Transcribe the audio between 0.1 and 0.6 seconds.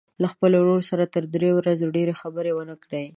له خپل